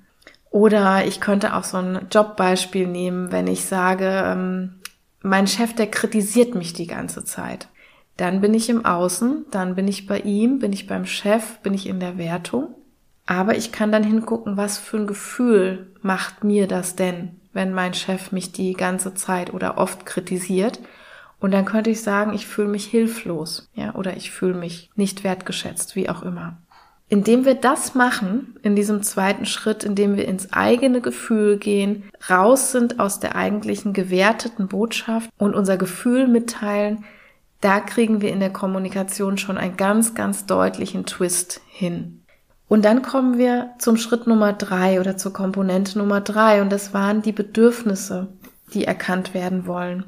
[0.51, 4.75] Oder ich könnte auch so ein Jobbeispiel nehmen, wenn ich sage, ähm,
[5.23, 7.69] mein Chef, der kritisiert mich die ganze Zeit.
[8.17, 11.75] Dann bin ich im Außen, dann bin ich bei ihm, bin ich beim Chef, bin
[11.75, 12.75] ich in der Wertung.
[13.27, 17.95] Aber ich kann dann hingucken, was für ein Gefühl macht mir das denn, wenn mein
[17.95, 20.81] Chef mich die ganze Zeit oder oft kritisiert
[21.43, 25.25] und dann könnte ich sagen, ich fühle mich hilflos, ja, oder ich fühle mich nicht
[25.25, 26.57] wertgeschätzt, wie auch immer.
[27.09, 32.71] Indem wir das machen, in diesem zweiten Schritt, indem wir ins eigene Gefühl gehen, raus
[32.71, 37.05] sind aus der eigentlichen gewerteten Botschaft und unser Gefühl mitteilen,
[37.63, 42.23] da kriegen wir in der Kommunikation schon einen ganz, ganz deutlichen Twist hin.
[42.69, 46.93] Und dann kommen wir zum Schritt Nummer drei oder zur Komponente Nummer drei und das
[46.93, 48.29] waren die Bedürfnisse,
[48.75, 50.05] die erkannt werden wollen.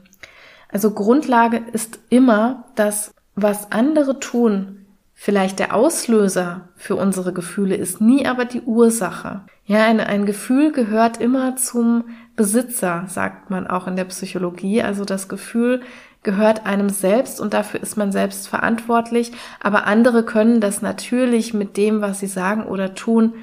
[0.68, 8.00] Also Grundlage ist immer, dass was andere tun, vielleicht der Auslöser für unsere Gefühle ist,
[8.00, 9.42] nie aber die Ursache.
[9.66, 14.82] Ja, ein, ein Gefühl gehört immer zum Besitzer, sagt man auch in der Psychologie.
[14.82, 15.82] Also das Gefühl
[16.24, 19.32] gehört einem selbst und dafür ist man selbst verantwortlich.
[19.60, 23.34] Aber andere können das natürlich mit dem, was sie sagen oder tun,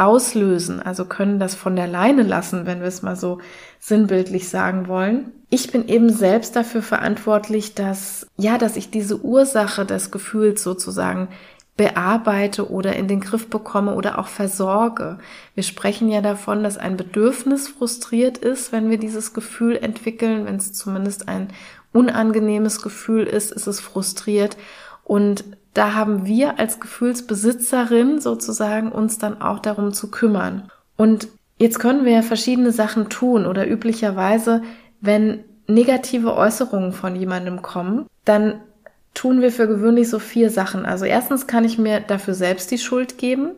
[0.00, 3.38] auslösen, also können das von der Leine lassen, wenn wir es mal so
[3.78, 5.30] sinnbildlich sagen wollen.
[5.50, 11.28] Ich bin eben selbst dafür verantwortlich, dass, ja, dass ich diese Ursache des Gefühls sozusagen
[11.76, 15.18] bearbeite oder in den Griff bekomme oder auch versorge.
[15.54, 20.44] Wir sprechen ja davon, dass ein Bedürfnis frustriert ist, wenn wir dieses Gefühl entwickeln.
[20.44, 21.48] Wenn es zumindest ein
[21.92, 24.56] unangenehmes Gefühl ist, ist es frustriert.
[25.04, 30.70] Und da haben wir als Gefühlsbesitzerin sozusagen uns dann auch darum zu kümmern.
[30.96, 34.62] Und jetzt können wir ja verschiedene Sachen tun oder üblicherweise,
[35.00, 38.60] wenn negative Äußerungen von jemandem kommen, dann
[39.14, 40.84] tun wir für gewöhnlich so vier Sachen.
[40.84, 43.52] Also erstens kann ich mir dafür selbst die Schuld geben.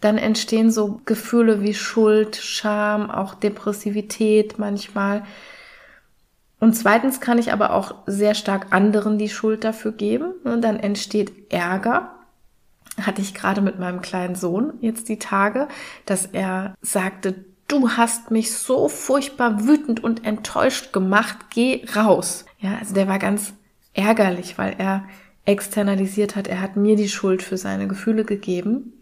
[0.00, 5.24] Dann entstehen so Gefühle wie Schuld, Scham, auch Depressivität manchmal.
[6.60, 10.32] Und zweitens kann ich aber auch sehr stark anderen die Schuld dafür geben.
[10.44, 12.14] Und dann entsteht Ärger.
[13.00, 15.68] Hatte ich gerade mit meinem kleinen Sohn jetzt die Tage,
[16.04, 22.44] dass er sagte, du hast mich so furchtbar wütend und enttäuscht gemacht, geh raus.
[22.58, 23.54] Ja, also der war ganz
[23.94, 25.04] ärgerlich, weil er
[25.46, 29.00] externalisiert hat, er hat mir die Schuld für seine Gefühle gegeben.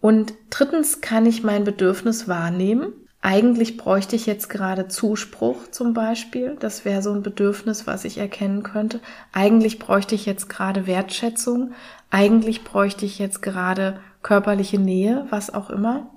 [0.00, 6.56] Und drittens kann ich mein Bedürfnis wahrnehmen eigentlich bräuchte ich jetzt gerade Zuspruch zum Beispiel.
[6.58, 9.00] Das wäre so ein Bedürfnis, was ich erkennen könnte.
[9.32, 11.72] Eigentlich bräuchte ich jetzt gerade Wertschätzung.
[12.10, 16.10] Eigentlich bräuchte ich jetzt gerade körperliche Nähe, was auch immer.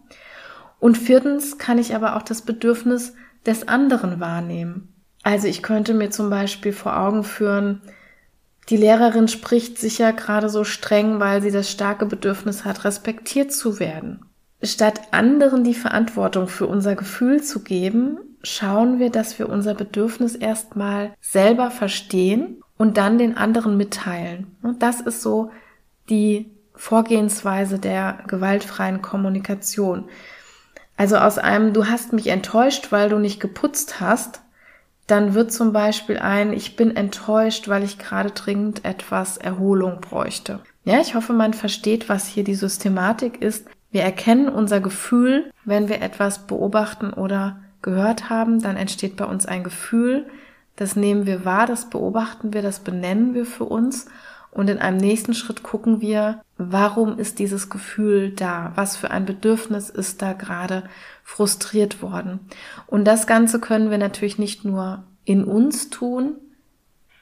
[0.80, 3.14] Und viertens kann ich aber auch das Bedürfnis
[3.46, 4.92] des anderen wahrnehmen.
[5.22, 7.82] Also ich könnte mir zum Beispiel vor Augen führen,
[8.70, 13.80] die Lehrerin spricht sicher gerade so streng, weil sie das starke Bedürfnis hat, respektiert zu
[13.80, 14.26] werden.
[14.66, 20.36] Statt anderen die Verantwortung für unser Gefühl zu geben, schauen wir, dass wir unser Bedürfnis
[20.36, 24.56] erstmal selber verstehen und dann den anderen mitteilen.
[24.62, 25.52] Und das ist so
[26.10, 30.06] die Vorgehensweise der gewaltfreien Kommunikation.
[30.98, 34.42] Also aus einem, du hast mich enttäuscht, weil du nicht geputzt hast,
[35.08, 40.62] dann wird zum Beispiel ein, ich bin enttäuscht, weil ich gerade dringend etwas Erholung bräuchte.
[40.84, 45.88] Ja, ich hoffe, man versteht, was hier die Systematik ist, wir erkennen unser Gefühl, wenn
[45.88, 50.26] wir etwas beobachten oder gehört haben, dann entsteht bei uns ein Gefühl,
[50.76, 54.08] das nehmen wir wahr, das beobachten wir, das benennen wir für uns
[54.52, 58.74] und in einem nächsten Schritt gucken wir, warum ist dieses Gefühl da?
[58.76, 60.84] Was für ein Bedürfnis ist da gerade
[61.24, 62.42] frustriert worden?
[62.88, 66.36] Und das Ganze können wir natürlich nicht nur in uns tun,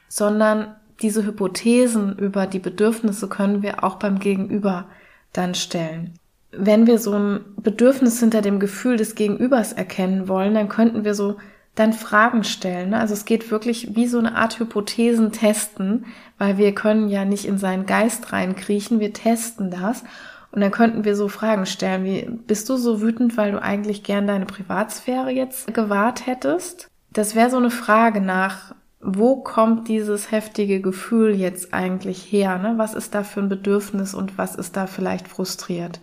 [0.08, 4.86] sondern diese Hypothesen über die Bedürfnisse können wir auch beim Gegenüber
[5.32, 6.18] dann stellen
[6.56, 11.14] wenn wir so ein Bedürfnis hinter dem Gefühl des Gegenübers erkennen wollen, dann könnten wir
[11.14, 11.36] so
[11.74, 12.90] dann Fragen stellen.
[12.90, 13.00] Ne?
[13.00, 16.06] Also es geht wirklich wie so eine Art Hypothesen testen,
[16.38, 20.04] weil wir können ja nicht in seinen Geist reinkriechen, wir testen das.
[20.52, 24.04] Und dann könnten wir so Fragen stellen wie, bist du so wütend, weil du eigentlich
[24.04, 26.88] gern deine Privatsphäre jetzt gewahrt hättest?
[27.12, 32.58] Das wäre so eine Frage nach, wo kommt dieses heftige Gefühl jetzt eigentlich her?
[32.58, 32.74] Ne?
[32.76, 36.00] Was ist da für ein Bedürfnis und was ist da vielleicht frustriert?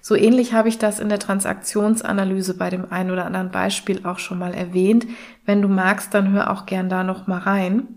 [0.00, 4.18] So ähnlich habe ich das in der Transaktionsanalyse bei dem einen oder anderen Beispiel auch
[4.18, 5.06] schon mal erwähnt.
[5.44, 7.88] Wenn du magst, dann hör auch gern da noch mal rein.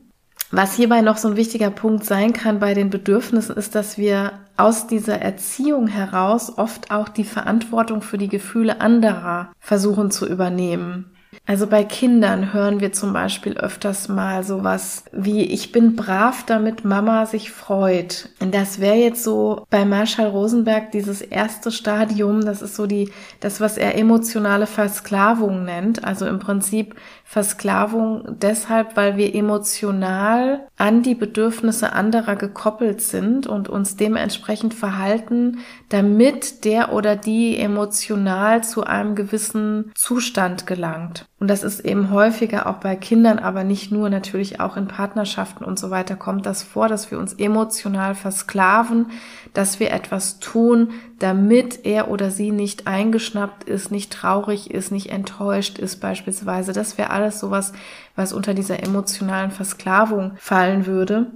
[0.51, 4.33] Was hierbei noch so ein wichtiger Punkt sein kann bei den Bedürfnissen, ist, dass wir
[4.55, 11.12] aus dieser Erziehung heraus oft auch die Verantwortung für die Gefühle anderer versuchen zu übernehmen.
[11.45, 16.85] Also bei Kindern hören wir zum Beispiel öfters mal sowas wie, ich bin brav, damit
[16.85, 18.29] Mama sich freut.
[18.39, 23.59] Das wäre jetzt so bei Marshall Rosenberg dieses erste Stadium, das ist so die, das,
[23.59, 26.05] was er emotionale Versklavung nennt.
[26.05, 33.69] Also im Prinzip Versklavung deshalb, weil wir emotional an die Bedürfnisse anderer gekoppelt sind und
[33.69, 41.25] uns dementsprechend verhalten, damit der oder die emotional zu einem gewissen Zustand gelangt.
[41.39, 45.63] Und das ist eben häufiger auch bei Kindern, aber nicht nur, natürlich auch in Partnerschaften
[45.63, 49.05] und so weiter kommt das vor, dass wir uns emotional versklaven,
[49.53, 55.11] dass wir etwas tun, damit er oder sie nicht eingeschnappt ist, nicht traurig ist, nicht
[55.11, 56.73] enttäuscht ist beispielsweise.
[56.73, 57.73] Das wäre alles sowas,
[58.15, 61.27] was unter dieser emotionalen Versklavung fallen würde.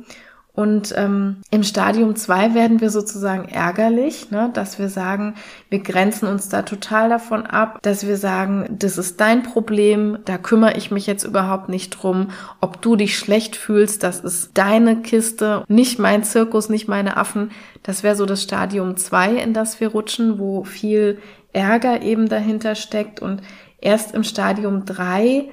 [0.57, 5.35] Und ähm, im Stadium zwei werden wir sozusagen ärgerlich, ne, dass wir sagen,
[5.69, 10.39] wir grenzen uns da total davon ab, dass wir sagen, das ist dein Problem, da
[10.39, 15.03] kümmere ich mich jetzt überhaupt nicht drum, ob du dich schlecht fühlst, das ist deine
[15.03, 17.51] Kiste, nicht mein Zirkus, nicht meine Affen.
[17.83, 21.19] Das wäre so das Stadium zwei, in das wir rutschen, wo viel
[21.53, 23.19] Ärger eben dahinter steckt.
[23.19, 23.43] Und
[23.79, 25.51] erst im Stadium drei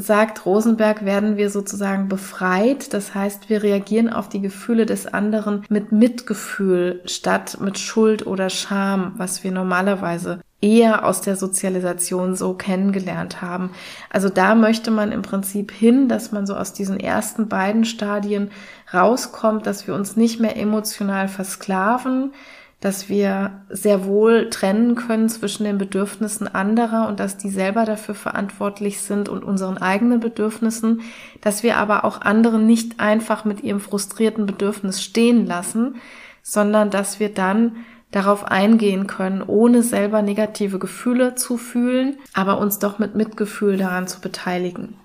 [0.00, 2.94] sagt Rosenberg, werden wir sozusagen befreit.
[2.94, 8.50] Das heißt, wir reagieren auf die Gefühle des anderen mit Mitgefühl statt mit Schuld oder
[8.50, 13.70] Scham, was wir normalerweise eher aus der Sozialisation so kennengelernt haben.
[14.10, 18.50] Also da möchte man im Prinzip hin, dass man so aus diesen ersten beiden Stadien
[18.92, 22.32] rauskommt, dass wir uns nicht mehr emotional versklaven,
[22.80, 28.14] dass wir sehr wohl trennen können zwischen den Bedürfnissen anderer und dass die selber dafür
[28.14, 31.02] verantwortlich sind und unseren eigenen Bedürfnissen,
[31.42, 35.96] dass wir aber auch anderen nicht einfach mit ihrem frustrierten Bedürfnis stehen lassen,
[36.42, 37.76] sondern dass wir dann
[38.10, 44.08] darauf eingehen können, ohne selber negative Gefühle zu fühlen, aber uns doch mit Mitgefühl daran
[44.08, 44.96] zu beteiligen.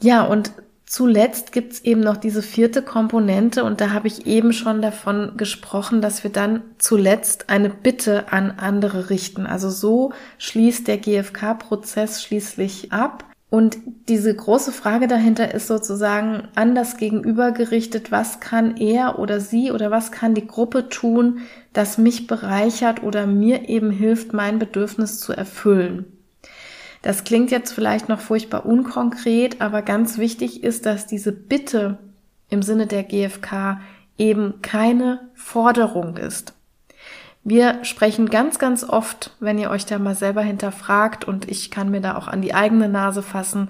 [0.00, 0.52] Ja, und
[0.92, 6.02] Zuletzt gibt's eben noch diese vierte Komponente und da habe ich eben schon davon gesprochen,
[6.02, 9.46] dass wir dann zuletzt eine Bitte an andere richten.
[9.46, 13.24] Also so schließt der GFK-Prozess schließlich ab.
[13.48, 13.78] Und
[14.10, 19.72] diese große Frage dahinter ist sozusagen an das Gegenüber gerichtet, was kann er oder sie
[19.72, 21.38] oder was kann die Gruppe tun,
[21.72, 26.21] das mich bereichert oder mir eben hilft, mein Bedürfnis zu erfüllen.
[27.02, 31.98] Das klingt jetzt vielleicht noch furchtbar unkonkret, aber ganz wichtig ist, dass diese Bitte
[32.48, 33.80] im Sinne der GfK
[34.18, 36.54] eben keine Forderung ist.
[37.44, 41.90] Wir sprechen ganz, ganz oft, wenn ihr euch da mal selber hinterfragt und ich kann
[41.90, 43.68] mir da auch an die eigene Nase fassen,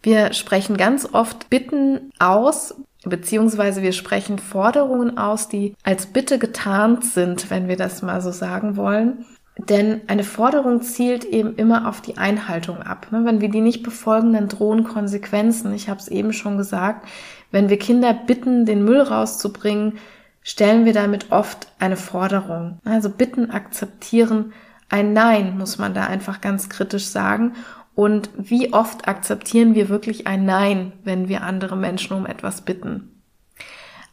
[0.00, 7.04] wir sprechen ganz oft Bitten aus, beziehungsweise wir sprechen Forderungen aus, die als Bitte getarnt
[7.04, 9.24] sind, wenn wir das mal so sagen wollen.
[9.58, 13.08] Denn eine Forderung zielt eben immer auf die Einhaltung ab.
[13.10, 13.24] Ne?
[13.24, 15.74] Wenn wir die nicht befolgen, dann drohen Konsequenzen.
[15.74, 17.06] Ich habe es eben schon gesagt.
[17.50, 19.98] Wenn wir Kinder bitten, den Müll rauszubringen,
[20.42, 22.78] stellen wir damit oft eine Forderung.
[22.84, 24.52] Also bitten, akzeptieren,
[24.88, 27.54] ein Nein muss man da einfach ganz kritisch sagen.
[27.94, 33.20] Und wie oft akzeptieren wir wirklich ein Nein, wenn wir andere Menschen um etwas bitten?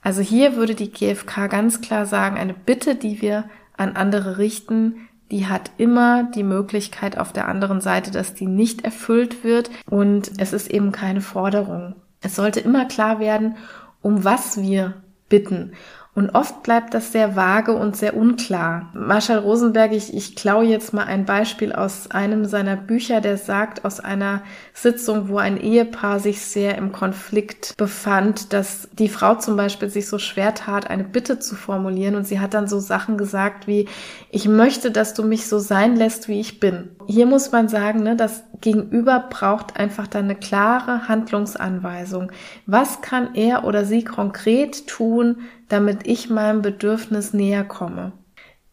[0.01, 3.45] Also hier würde die GfK ganz klar sagen, eine Bitte, die wir
[3.77, 8.83] an andere richten, die hat immer die Möglichkeit auf der anderen Seite, dass die nicht
[8.83, 11.95] erfüllt wird und es ist eben keine Forderung.
[12.21, 13.55] Es sollte immer klar werden,
[14.01, 14.93] um was wir
[15.29, 15.73] bitten.
[16.15, 18.89] Und oft bleibt das sehr vage und sehr unklar.
[18.93, 23.83] Marshall Rosenberg, ich, ich klaue jetzt mal ein Beispiel aus einem seiner Bücher, der sagt
[23.83, 24.41] aus einer
[24.73, 30.07] Sitzung, wo ein Ehepaar sich sehr im Konflikt befand, dass die Frau zum Beispiel sich
[30.07, 33.89] so schwer tat, eine Bitte zu formulieren und sie hat dann so Sachen gesagt wie,
[34.35, 36.89] ich möchte, dass du mich so sein lässt, wie ich bin.
[37.07, 42.33] Hier muss man sagen, ne, das Gegenüber braucht einfach dann eine klare Handlungsanweisung.
[42.65, 45.37] Was kann er oder sie konkret tun,
[45.69, 48.11] damit ich meinem Bedürfnis näher komme.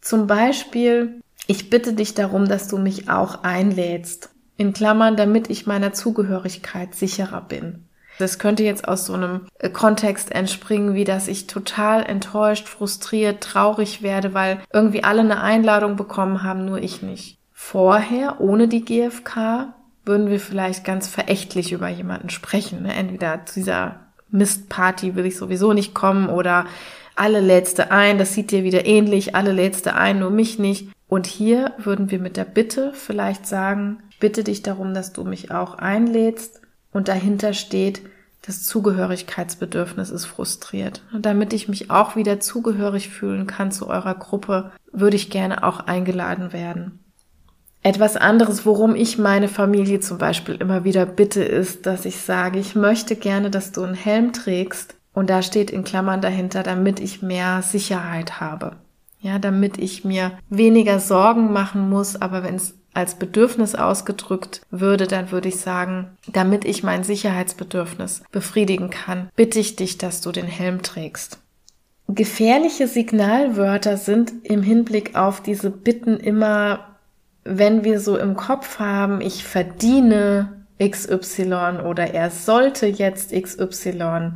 [0.01, 4.31] Zum Beispiel, ich bitte dich darum, dass du mich auch einlädst.
[4.57, 7.85] In Klammern, damit ich meiner Zugehörigkeit sicherer bin.
[8.23, 13.43] Das könnte jetzt aus so einem äh, Kontext entspringen, wie dass ich total enttäuscht, frustriert,
[13.43, 17.39] traurig werde, weil irgendwie alle eine Einladung bekommen haben, nur ich nicht.
[17.53, 22.83] Vorher, ohne die GfK, würden wir vielleicht ganz verächtlich über jemanden sprechen.
[22.83, 22.95] Ne?
[22.95, 24.01] Entweder zu dieser
[24.31, 26.67] Mistparty will ich sowieso nicht kommen oder
[27.15, 30.89] alle lädste ein, das sieht dir wieder ähnlich, alle lädste ein, nur mich nicht.
[31.09, 35.51] Und hier würden wir mit der Bitte vielleicht sagen, bitte dich darum, dass du mich
[35.51, 38.03] auch einlädst und dahinter steht,
[38.43, 41.03] das Zugehörigkeitsbedürfnis ist frustriert.
[41.13, 45.63] Und damit ich mich auch wieder zugehörig fühlen kann zu eurer Gruppe, würde ich gerne
[45.63, 46.99] auch eingeladen werden.
[47.85, 52.59] Etwas anderes, worum ich meine Familie zum Beispiel immer wieder bitte, ist, dass ich sage,
[52.59, 54.95] ich möchte gerne, dass du einen Helm trägst.
[55.13, 58.77] Und da steht in Klammern dahinter, damit ich mehr Sicherheit habe.
[59.21, 65.07] Ja, damit ich mir weniger Sorgen machen muss, aber wenn es als Bedürfnis ausgedrückt würde,
[65.07, 70.33] dann würde ich sagen, damit ich mein Sicherheitsbedürfnis befriedigen kann, bitte ich dich, dass du
[70.33, 71.39] den Helm trägst.
[72.09, 76.99] Gefährliche Signalwörter sind im Hinblick auf diese Bitten immer,
[77.45, 84.33] wenn wir so im Kopf haben, ich verdiene XY oder er sollte jetzt XY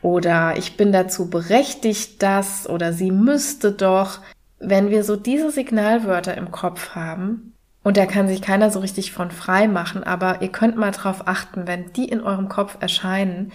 [0.00, 4.20] oder ich bin dazu berechtigt, das oder sie müsste doch.
[4.58, 7.51] Wenn wir so diese Signalwörter im Kopf haben,
[7.82, 11.26] und da kann sich keiner so richtig von frei machen, aber ihr könnt mal drauf
[11.26, 13.52] achten, wenn die in eurem Kopf erscheinen,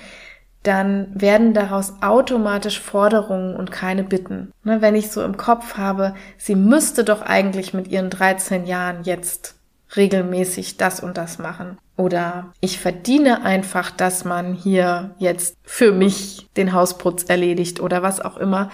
[0.64, 4.52] dann werden daraus automatisch Forderungen und keine Bitten.
[4.64, 9.04] Ne, wenn ich so im Kopf habe, sie müsste doch eigentlich mit ihren 13 Jahren
[9.04, 9.56] jetzt
[9.96, 11.78] regelmäßig das und das machen.
[11.96, 18.20] Oder ich verdiene einfach, dass man hier jetzt für mich den Hausputz erledigt oder was
[18.20, 18.70] auch immer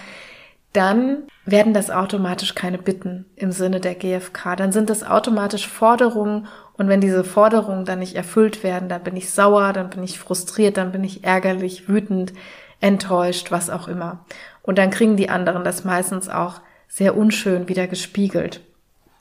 [0.74, 4.56] dann werden das automatisch keine Bitten im Sinne der GfK.
[4.56, 9.16] Dann sind das automatisch Forderungen und wenn diese Forderungen dann nicht erfüllt werden, dann bin
[9.16, 12.34] ich sauer, dann bin ich frustriert, dann bin ich ärgerlich, wütend,
[12.82, 14.26] enttäuscht, was auch immer.
[14.62, 18.62] Und dann kriegen die anderen das meistens auch sehr unschön wieder gespiegelt.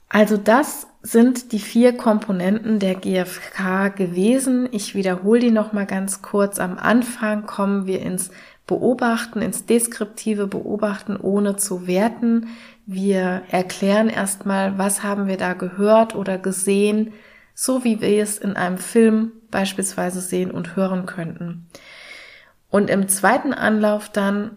[0.09, 4.69] Also das sind die vier Komponenten der GfK gewesen.
[4.71, 6.59] Ich wiederhole die nochmal ganz kurz.
[6.59, 8.29] Am Anfang kommen wir ins
[8.65, 12.47] Beobachten, ins deskriptive Beobachten, ohne zu werten.
[12.85, 17.13] Wir erklären erstmal, was haben wir da gehört oder gesehen,
[17.53, 21.67] so wie wir es in einem Film beispielsweise sehen und hören könnten.
[22.69, 24.51] Und im zweiten Anlauf dann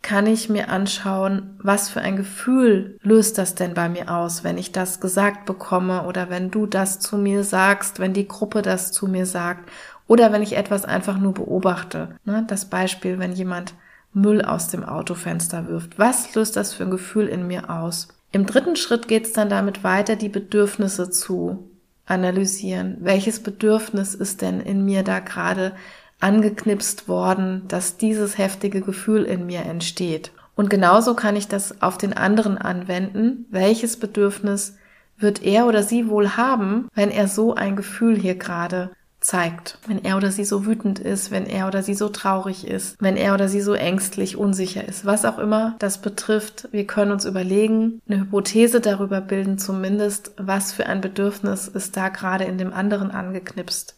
[0.00, 4.56] kann ich mir anschauen, was für ein Gefühl löst das denn bei mir aus, wenn
[4.56, 8.92] ich das gesagt bekomme oder wenn du das zu mir sagst, wenn die Gruppe das
[8.92, 9.68] zu mir sagt
[10.08, 12.16] oder wenn ich etwas einfach nur beobachte.
[12.24, 12.44] Ne?
[12.48, 13.74] Das Beispiel, wenn jemand
[14.12, 15.98] Müll aus dem Autofenster wirft.
[15.98, 18.08] Was löst das für ein Gefühl in mir aus?
[18.32, 21.70] Im dritten Schritt geht es dann damit weiter, die Bedürfnisse zu
[22.06, 22.96] analysieren.
[23.00, 25.72] Welches Bedürfnis ist denn in mir da gerade
[26.20, 30.32] angeknipst worden, dass dieses heftige Gefühl in mir entsteht?
[30.56, 33.46] Und genauso kann ich das auf den anderen anwenden.
[33.50, 34.76] Welches Bedürfnis
[35.18, 38.90] wird er oder sie wohl haben, wenn er so ein Gefühl hier gerade
[39.28, 39.76] zeigt.
[39.86, 43.18] Wenn er oder sie so wütend ist, wenn er oder sie so traurig ist, wenn
[43.18, 47.26] er oder sie so ängstlich, unsicher ist, was auch immer das betrifft, wir können uns
[47.26, 52.72] überlegen, eine Hypothese darüber bilden zumindest, was für ein Bedürfnis ist da gerade in dem
[52.72, 53.96] anderen angeknipst.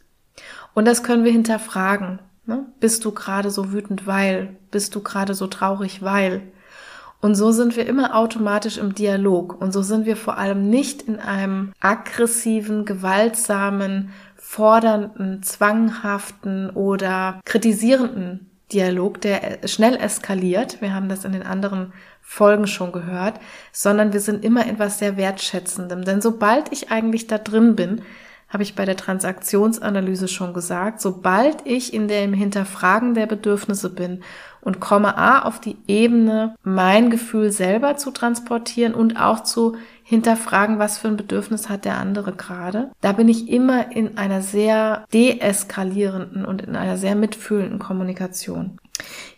[0.74, 2.18] Und das können wir hinterfragen.
[2.46, 2.66] Ne?
[2.80, 4.56] Bist du gerade so wütend, weil?
[4.72, 6.42] Bist du gerade so traurig, weil?
[7.22, 9.60] Und so sind wir immer automatisch im Dialog.
[9.60, 14.10] Und so sind wir vor allem nicht in einem aggressiven, gewaltsamen,
[14.50, 20.80] fordernden, zwanghaften oder kritisierenden Dialog, der schnell eskaliert.
[20.80, 23.38] Wir haben das in den anderen Folgen schon gehört,
[23.70, 26.04] sondern wir sind immer etwas sehr Wertschätzendem.
[26.04, 28.02] Denn sobald ich eigentlich da drin bin,
[28.48, 34.24] habe ich bei der Transaktionsanalyse schon gesagt, sobald ich in dem Hinterfragen der Bedürfnisse bin
[34.62, 39.76] und komme A auf die Ebene, mein Gefühl selber zu transportieren und auch zu
[40.10, 42.90] hinterfragen, was für ein Bedürfnis hat der andere gerade.
[43.00, 48.76] Da bin ich immer in einer sehr deeskalierenden und in einer sehr mitfühlenden Kommunikation.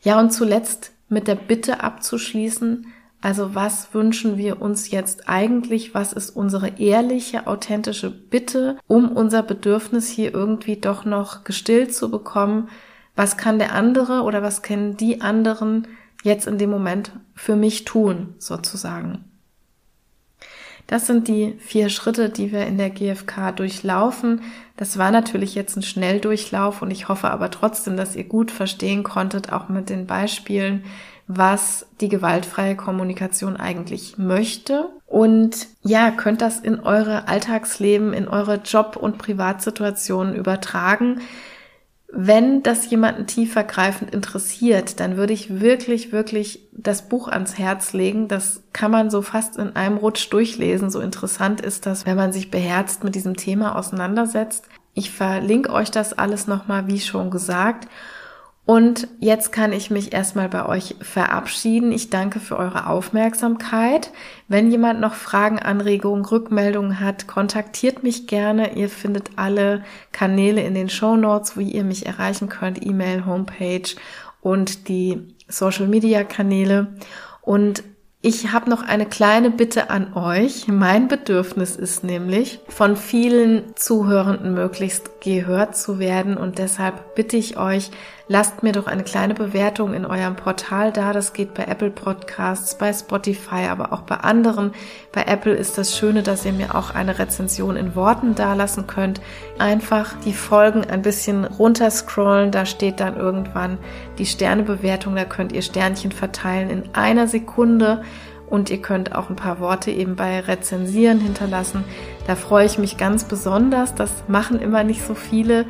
[0.01, 2.87] Ja, und zuletzt mit der Bitte abzuschließen,
[3.21, 5.95] also was wünschen wir uns jetzt eigentlich?
[5.95, 12.11] Was ist unsere ehrliche, authentische Bitte, um unser Bedürfnis hier irgendwie doch noch gestillt zu
[12.11, 12.71] bekommen?
[13.15, 15.87] Was kann der andere oder was können die anderen
[16.23, 19.27] jetzt in dem Moment für mich tun, sozusagen?
[20.93, 24.43] Das sind die vier Schritte, die wir in der GfK durchlaufen.
[24.77, 29.03] Das war natürlich jetzt ein Schnelldurchlauf und ich hoffe aber trotzdem, dass ihr gut verstehen
[29.03, 30.85] konntet, auch mit den Beispielen,
[31.29, 34.91] was die gewaltfreie Kommunikation eigentlich möchte.
[35.07, 41.23] Und ja, könnt das in eure Alltagsleben, in eure Job- und Privatsituationen übertragen.
[42.15, 48.29] Wenn das jemanden tiefergreifend interessiert, dann würde ich wirklich, wirklich das Buch ans Herz legen.
[48.29, 50.91] Das kann man so fast in einem Rutsch durchlesen.
[50.91, 54.69] So interessant ist das, wenn man sich beherzt mit diesem Thema auseinandersetzt.
[54.93, 57.89] Ich verlinke euch das alles nochmal, wie schon gesagt.
[58.65, 61.91] Und jetzt kann ich mich erstmal bei euch verabschieden.
[61.91, 64.13] Ich danke für eure Aufmerksamkeit.
[64.47, 68.77] Wenn jemand noch Fragen, Anregungen, Rückmeldungen hat, kontaktiert mich gerne.
[68.77, 69.83] Ihr findet alle
[70.13, 72.87] Kanäle in den Show Notes, wo ihr mich erreichen könnt.
[72.87, 73.97] E-Mail, Homepage
[74.41, 76.95] und die Social Media Kanäle.
[77.41, 77.83] Und
[78.25, 80.69] ich habe noch eine kleine Bitte an euch.
[80.69, 87.57] Mein Bedürfnis ist nämlich, von vielen Zuhörenden möglichst gehört zu werden und deshalb bitte ich
[87.57, 87.91] euch,
[88.29, 91.13] lasst mir doch eine kleine Bewertung in eurem Portal da.
[91.13, 94.73] Das geht bei Apple Podcasts, bei Spotify, aber auch bei anderen.
[95.13, 99.21] Bei Apple ist das Schöne, dass ihr mir auch eine Rezension in Worten dalassen könnt.
[99.59, 102.51] Einfach die Folgen ein bisschen runterscrollen.
[102.51, 103.79] Da steht dann irgendwann
[104.19, 105.17] die Sternebewertung.
[105.17, 108.03] Da könnt ihr Sternchen verteilen in einer Sekunde.
[108.53, 111.85] Und ihr könnt auch ein paar Worte eben bei Rezensieren hinterlassen.
[112.27, 113.95] Da freue ich mich ganz besonders.
[113.95, 115.65] Das machen immer nicht so viele.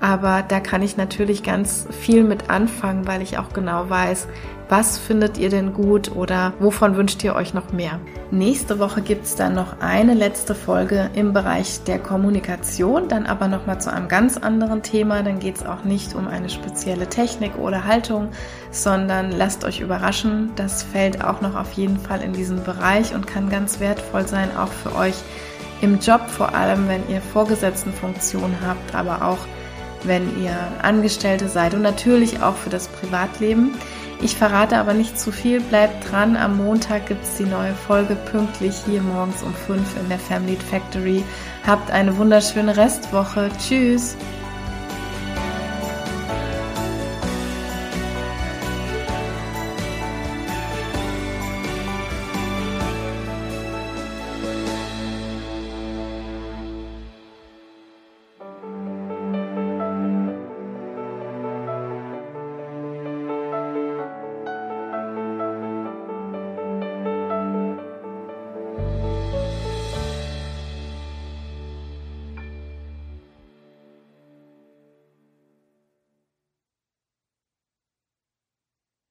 [0.00, 4.28] Aber da kann ich natürlich ganz viel mit anfangen, weil ich auch genau weiß,
[4.68, 7.98] was findet ihr denn gut oder wovon wünscht ihr euch noch mehr?
[8.30, 13.48] Nächste Woche gibt es dann noch eine letzte Folge im Bereich der Kommunikation, dann aber
[13.48, 15.22] nochmal zu einem ganz anderen Thema.
[15.22, 18.28] Dann geht es auch nicht um eine spezielle Technik oder Haltung,
[18.70, 20.50] sondern lasst euch überraschen.
[20.56, 24.54] Das fällt auch noch auf jeden Fall in diesen Bereich und kann ganz wertvoll sein,
[24.54, 25.16] auch für euch
[25.80, 29.38] im Job, vor allem wenn ihr Vorgesetztenfunktion habt, aber auch
[30.04, 33.74] wenn ihr Angestellte seid und natürlich auch für das Privatleben.
[34.20, 36.36] Ich verrate aber nicht zu viel, bleibt dran.
[36.36, 40.56] Am Montag gibt es die neue Folge pünktlich hier morgens um 5 in der Family
[40.56, 41.22] Factory.
[41.66, 43.50] Habt eine wunderschöne Restwoche.
[43.58, 44.16] Tschüss!